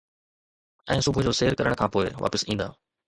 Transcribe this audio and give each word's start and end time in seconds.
۽ 0.95 0.97
صبح 1.07 1.27
جو 1.27 1.33
سير 1.41 1.57
ڪرڻ 1.59 1.77
کان 1.83 1.93
پوءِ 1.97 2.11
واپس 2.25 2.47
ايندا. 2.47 2.69